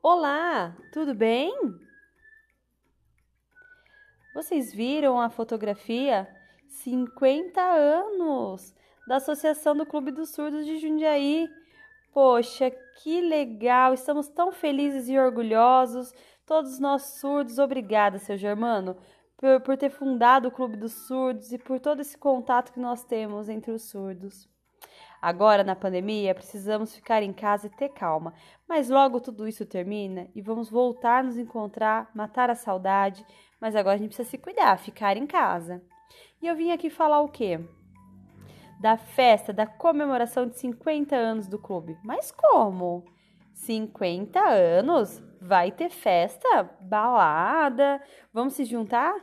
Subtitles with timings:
[0.00, 1.52] Olá, tudo bem?
[4.32, 6.28] Vocês viram a fotografia?
[6.68, 8.72] 50 anos
[9.08, 11.48] da Associação do Clube dos Surdos de Jundiaí.
[12.12, 12.70] Poxa,
[13.02, 13.92] que legal!
[13.92, 16.14] Estamos tão felizes e orgulhosos.
[16.46, 18.96] Todos nós surdos, obrigada, seu Germano,
[19.36, 23.02] por, por ter fundado o Clube dos Surdos e por todo esse contato que nós
[23.02, 24.48] temos entre os surdos.
[25.20, 28.34] Agora, na pandemia, precisamos ficar em casa e ter calma,
[28.68, 33.26] mas logo tudo isso termina e vamos voltar a nos encontrar, matar a saudade,
[33.60, 35.82] mas agora a gente precisa se cuidar, ficar em casa.
[36.40, 37.58] E eu vim aqui falar o quê?
[38.80, 41.98] Da festa, da comemoração de 50 anos do clube.
[42.04, 43.04] Mas como?
[43.54, 45.20] 50 anos?
[45.40, 46.70] Vai ter festa?
[46.80, 48.00] Balada?
[48.32, 49.14] Vamos se juntar?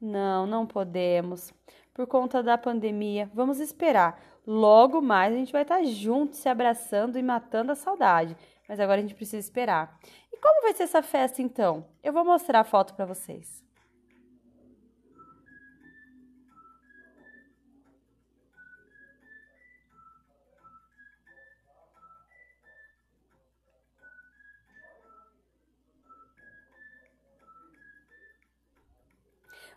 [0.00, 1.54] Não, não podemos.
[1.94, 4.20] Por conta da pandemia, vamos esperar.
[4.44, 8.36] Logo mais a gente vai estar juntos, se abraçando e matando a saudade.
[8.68, 9.96] Mas agora a gente precisa esperar.
[10.32, 11.86] E como vai ser essa festa então?
[12.02, 13.62] Eu vou mostrar a foto para vocês.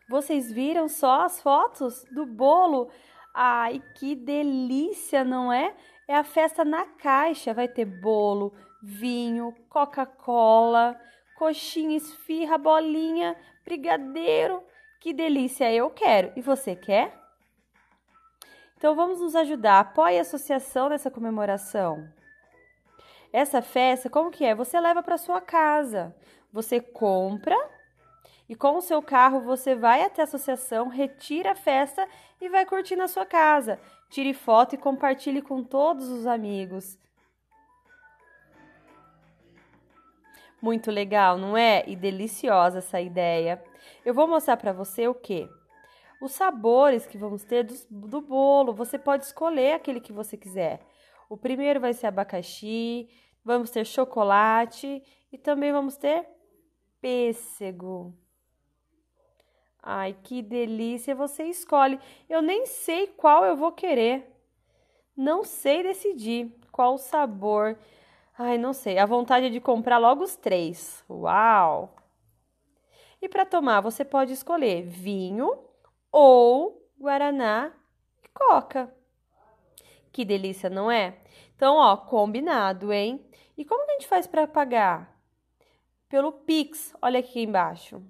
[0.07, 2.89] Vocês viram só as fotos do bolo?
[3.33, 5.75] Ai, que delícia, não é?
[6.07, 7.53] É a festa na caixa.
[7.53, 10.99] Vai ter bolo, vinho, Coca-Cola,
[11.37, 13.35] coxinha, esfirra, bolinha,
[13.65, 14.63] brigadeiro.
[15.01, 16.31] Que delícia, eu quero.
[16.35, 17.13] E você quer?
[18.77, 19.79] Então vamos nos ajudar.
[19.79, 22.07] Apoie a associação nessa comemoração.
[23.33, 24.55] Essa festa, como que é?
[24.55, 26.15] Você leva para sua casa.
[26.51, 27.57] Você compra
[28.49, 32.07] e com o seu carro você vai até a associação, retira a festa
[32.39, 33.79] e vai curtir na sua casa.
[34.09, 36.97] Tire foto e compartilhe com todos os amigos.
[40.61, 41.83] Muito legal, não é?
[41.87, 43.61] E deliciosa essa ideia.
[44.05, 45.47] Eu vou mostrar para você o que?
[46.21, 48.73] Os sabores que vamos ter do, do bolo.
[48.73, 50.79] Você pode escolher aquele que você quiser.
[51.29, 53.09] O primeiro vai ser abacaxi,
[53.43, 56.25] vamos ter chocolate e também vamos ter
[57.01, 58.17] pêssego.
[59.89, 61.15] Ai, que delícia!
[61.15, 61.97] Você escolhe.
[62.27, 64.29] Eu nem sei qual eu vou querer.
[65.15, 67.79] Não sei decidir qual o sabor.
[68.37, 68.97] Ai, não sei.
[68.97, 71.05] A vontade é de comprar logo os três.
[71.09, 71.95] Uau!
[73.21, 75.57] E para tomar, você pode escolher vinho
[76.11, 77.71] ou guaraná
[78.21, 78.93] e coca.
[80.11, 81.17] Que delícia, não é?
[81.55, 83.25] Então, ó, combinado, hein?
[83.57, 85.17] E como que a gente faz para pagar?
[86.09, 88.03] Pelo Pix, olha aqui embaixo.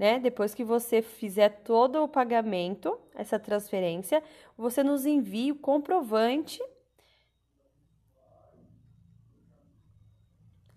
[0.00, 0.18] Né?
[0.18, 4.22] Depois que você fizer todo o pagamento, essa transferência,
[4.56, 6.58] você nos envia o comprovante.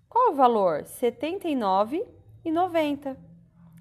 [0.10, 0.80] Qual o valor?
[0.80, 3.16] R$ 79,90.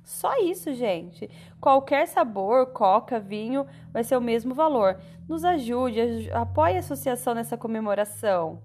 [0.05, 1.29] Só isso, gente.
[1.61, 5.01] Qualquer sabor, coca, vinho, vai ser o mesmo valor.
[5.29, 8.63] Nos ajude, apoie a associação nessa comemoração.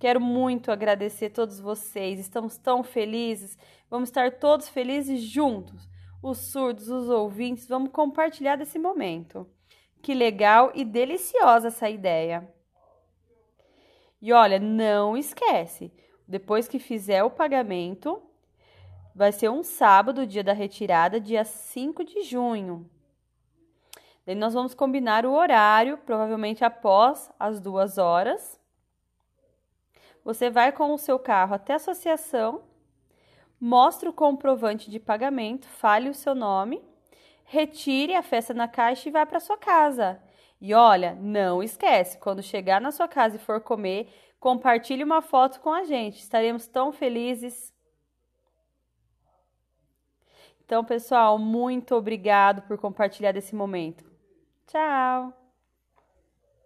[0.00, 2.18] Quero muito agradecer a todos vocês.
[2.18, 3.56] Estamos tão felizes.
[3.88, 5.88] Vamos estar todos felizes juntos
[6.22, 9.48] os surdos, os ouvintes, vamos compartilhar desse momento.
[10.02, 12.52] Que legal e deliciosa essa ideia.
[14.20, 15.92] E olha, não esquece,
[16.26, 18.20] depois que fizer o pagamento,
[19.14, 22.88] vai ser um sábado, dia da retirada, dia 5 de junho.
[24.26, 28.60] Daí nós vamos combinar o horário, provavelmente após as duas horas.
[30.24, 32.67] Você vai com o seu carro até a associação
[33.60, 36.82] mostre o comprovante de pagamento, fale o seu nome,
[37.44, 40.22] retire a festa na caixa e vá para sua casa.
[40.60, 45.60] E olha, não esquece, quando chegar na sua casa e for comer, compartilhe uma foto
[45.60, 46.18] com a gente.
[46.18, 47.72] Estaremos tão felizes.
[50.64, 54.04] Então, pessoal, muito obrigado por compartilhar desse momento.
[54.66, 55.47] Tchau!